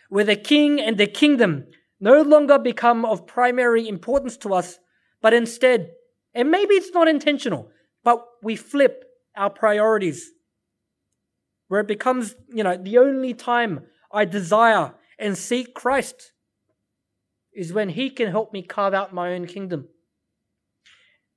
[0.10, 1.66] where the king and the kingdom
[2.00, 4.80] no longer become of primary importance to us,
[5.22, 5.92] but instead,
[6.34, 7.70] and maybe it's not intentional,
[8.04, 9.04] but we flip
[9.36, 10.32] our priorities
[11.68, 16.32] where it becomes, you know, the only time I desire and seek Christ
[17.56, 19.88] is when He can help me carve out my own kingdom.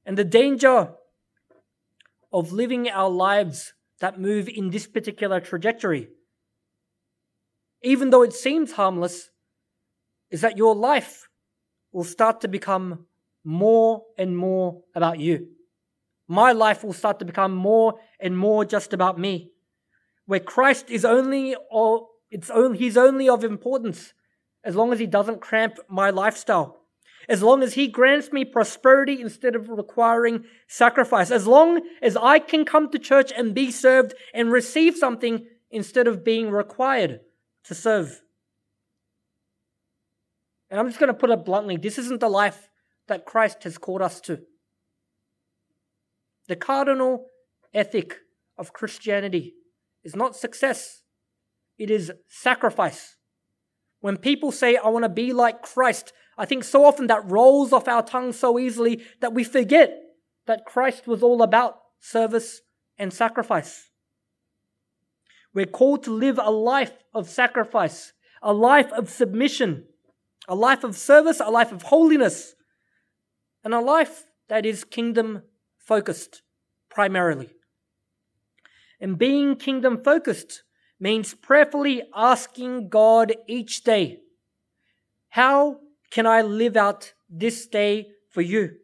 [0.05, 0.95] And the danger
[2.33, 6.09] of living our lives that move in this particular trajectory,
[7.83, 9.31] even though it seems harmless,
[10.31, 11.29] is that your life
[11.93, 13.07] will start to become
[13.45, 15.49] more and more about you.
[16.27, 19.53] My life will start to become more and more just about me
[20.29, 24.13] where Christ is only or it's only he's only of importance
[24.65, 26.79] as long as he doesn't cramp my lifestyle.
[27.29, 31.31] As long as he grants me prosperity instead of requiring sacrifice.
[31.31, 36.07] As long as I can come to church and be served and receive something instead
[36.07, 37.21] of being required
[37.65, 38.23] to serve.
[40.71, 42.69] And I'm just going to put it bluntly this isn't the life
[43.09, 44.41] that Christ has called us to.
[46.47, 47.27] The cardinal
[47.75, 48.17] ethic
[48.57, 49.55] of Christianity
[50.03, 51.03] is not success,
[51.79, 53.18] it is sacrifice.
[54.01, 57.73] When people say, I want to be like Christ, I think so often that rolls
[57.73, 59.93] off our tongue so easily that we forget
[60.47, 62.63] that Christ was all about service
[62.97, 63.91] and sacrifice.
[65.53, 69.87] We're called to live a life of sacrifice, a life of submission,
[70.47, 72.55] a life of service, a life of holiness,
[73.65, 75.43] and a life that is kingdom
[75.77, 76.43] focused
[76.89, 77.51] primarily.
[79.01, 80.63] And being kingdom focused
[81.01, 84.21] means prayerfully asking God each day,
[85.31, 85.81] How
[86.11, 88.77] can I live out this day for you?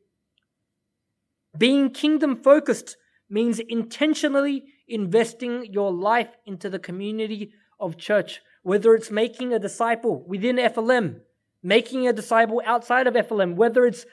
[1.56, 2.96] Being kingdom focused
[3.28, 10.24] means intentionally investing your life into the community of church, whether it's making a disciple
[10.26, 11.20] within FLM,
[11.62, 14.04] making a disciple outside of FLM, whether it's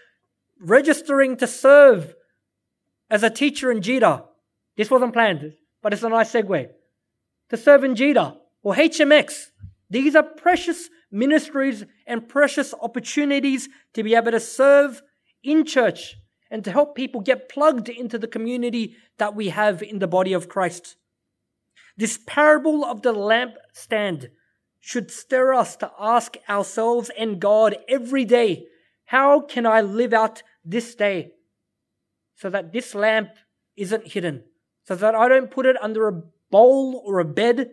[0.59, 2.15] registering to serve
[3.09, 4.23] as a teacher in Jita.
[4.77, 6.69] This wasn't planned, but it's a nice segue.
[7.51, 9.47] To serve in Jita or HMX.
[9.89, 15.01] These are precious ministries and precious opportunities to be able to serve
[15.43, 16.15] in church
[16.49, 20.31] and to help people get plugged into the community that we have in the body
[20.31, 20.95] of Christ.
[21.97, 24.29] This parable of the lampstand
[24.79, 28.67] should stir us to ask ourselves and God every day,
[29.07, 31.33] how can I live out this day
[32.33, 33.31] so that this lamp
[33.75, 34.45] isn't hidden,
[34.87, 37.69] so that I don't put it under a bowl or a bed,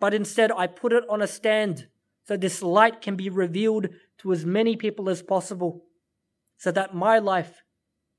[0.00, 1.88] but instead I put it on a stand
[2.26, 3.88] so this light can be revealed
[4.18, 5.84] to as many people as possible,
[6.56, 7.62] so that my life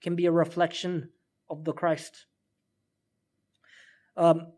[0.02, 1.10] can be a reflection
[1.50, 2.26] of the Christ.
[4.18, 4.54] Um,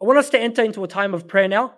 [0.00, 1.74] I want us to enter into a time of prayer now.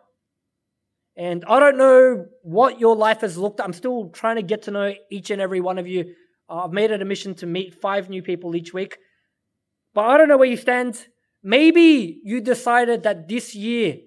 [1.16, 3.60] And I don't know what your life has looked.
[3.60, 6.14] I'm still trying to get to know each and every one of you.
[6.48, 8.98] Uh, I've made it a mission to meet five new people each week.
[9.94, 11.06] But I don't know where you stand.
[11.46, 13.98] Maybe you decided that this year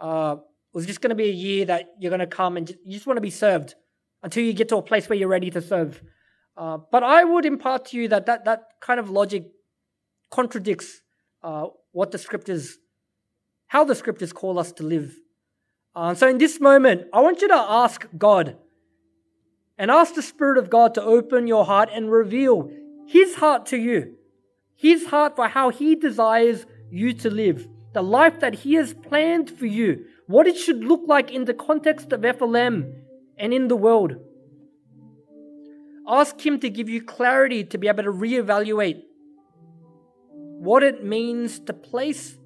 [0.00, 0.36] uh,
[0.72, 3.06] was just going to be a year that you're going to come and you just
[3.06, 3.74] want to be served
[4.22, 6.02] until you get to a place where you're ready to serve.
[6.56, 9.44] Uh, but I would impart to you that that, that kind of logic
[10.30, 11.02] contradicts
[11.42, 12.78] uh, what the scriptures,
[13.66, 15.14] how the scriptures call us to live.
[15.94, 18.56] Uh, so in this moment, I want you to ask God
[19.76, 22.70] and ask the Spirit of God to open your heart and reveal
[23.06, 24.16] His heart to you,
[24.74, 29.50] His heart for how He desires you to live, the life that He has planned
[29.50, 32.92] for you, what it should look like in the context of FLM
[33.38, 34.16] and in the world.
[36.08, 39.02] Ask Him to give you clarity to be able to reevaluate
[40.58, 42.36] what it means to place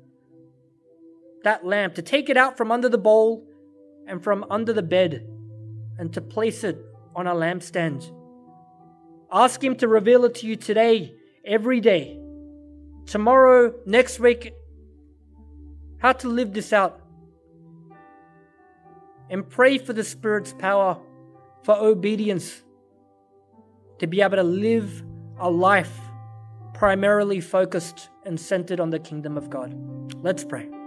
[1.42, 3.46] that lamp, to take it out from under the bowl
[4.06, 5.26] and from under the bed,
[5.98, 6.78] and to place it
[7.14, 8.10] on a lampstand.
[9.32, 11.14] Ask Him to reveal it to you today,
[11.44, 12.19] every day,
[13.10, 14.54] tomorrow, next week,
[15.98, 17.00] how to live this out.
[19.28, 20.96] And pray for the Spirit's power,
[21.64, 22.62] for obedience
[23.98, 25.02] to be able to live
[25.38, 25.98] a life
[26.72, 29.74] primarily focused and centered on the kingdom of God.
[30.22, 30.79] Let's pray.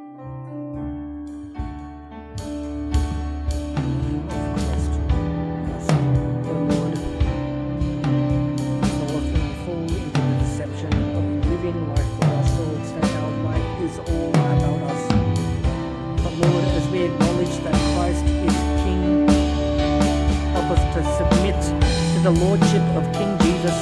[22.23, 23.75] The Lordship of King Jesus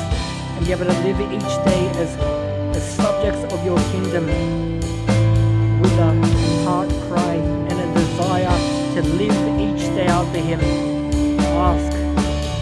[0.58, 2.18] and be able to live each day as,
[2.76, 4.26] as subjects of your kingdom
[5.80, 6.12] with a
[6.66, 8.50] heart cry and a desire
[8.96, 10.60] to live each day out for Him.
[11.54, 11.94] Ask,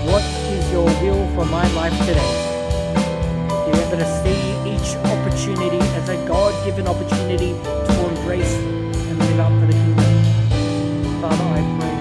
[0.05, 2.34] what is your will for my life today?
[3.47, 9.18] To be able to see each opportunity as a God given opportunity to embrace and
[9.18, 11.22] live out for the kingdom.
[11.22, 11.99] Father, I pray.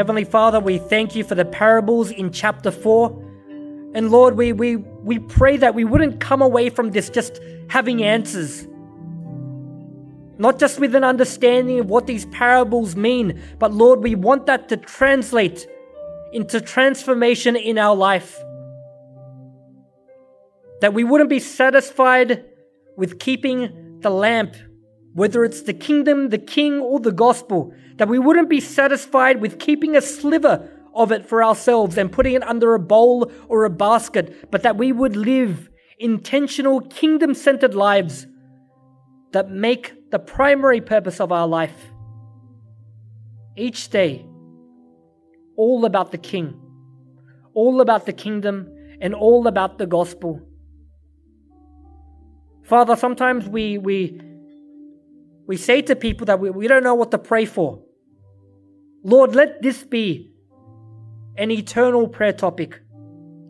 [0.00, 3.92] Heavenly Father, we thank you for the parables in chapter 4.
[3.94, 7.38] And Lord, we, we, we pray that we wouldn't come away from this just
[7.68, 8.66] having answers.
[10.38, 14.70] Not just with an understanding of what these parables mean, but Lord, we want that
[14.70, 15.68] to translate
[16.32, 18.38] into transformation in our life.
[20.80, 22.46] That we wouldn't be satisfied
[22.96, 24.56] with keeping the lamp,
[25.12, 29.58] whether it's the kingdom, the king, or the gospel, that we wouldn't be satisfied with
[29.58, 33.68] keeping a sliver of it for ourselves and putting it under a bowl or a
[33.68, 38.26] basket, but that we would live intentional, kingdom centered lives
[39.32, 41.92] that make the primary purpose of our life
[43.54, 44.24] each day
[45.58, 46.58] all about the King,
[47.52, 48.66] all about the kingdom,
[49.02, 50.40] and all about the gospel.
[52.64, 54.18] Father, sometimes we, we
[55.46, 57.82] we say to people that we, we don't know what to pray for.
[59.02, 60.32] Lord, let this be
[61.36, 62.80] an eternal prayer topic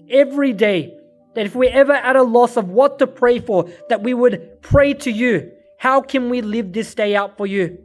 [0.09, 0.97] every day.
[1.35, 4.63] That if we're ever at a loss of what to pray for, that we would
[4.63, 5.53] pray to you.
[5.79, 7.79] How can we live this day out for you?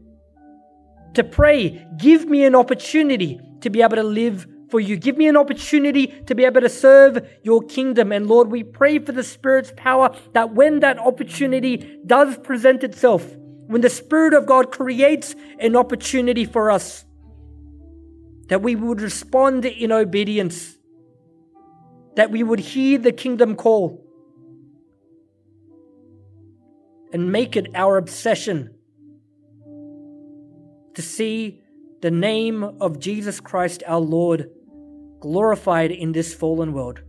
[1.13, 4.97] To pray, give me an opportunity to be able to live for you.
[4.97, 8.11] Give me an opportunity to be able to serve your kingdom.
[8.11, 13.35] And Lord, we pray for the Spirit's power that when that opportunity does present itself,
[13.67, 17.04] when the Spirit of God creates an opportunity for us,
[18.47, 20.77] that we would respond in obedience,
[22.15, 24.05] that we would hear the kingdom call
[27.11, 28.75] and make it our obsession
[30.93, 31.61] to see
[32.01, 34.49] the name of Jesus Christ our Lord
[35.19, 37.01] glorified in this fallen world.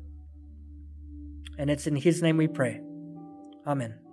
[1.58, 2.80] And it's in His name we pray.
[3.66, 4.05] Amen.